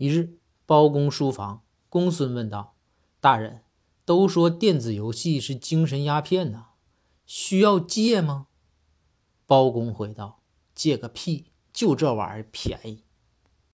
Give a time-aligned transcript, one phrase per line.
[0.00, 2.74] 一日，包公书房，公孙问道
[3.20, 3.64] ：“大人，
[4.06, 6.68] 都说电子游戏是精神鸦片呐，
[7.26, 8.46] 需要戒吗？”
[9.44, 10.40] 包公回道
[10.74, 13.04] ：“戒个屁，就这玩意儿便宜。”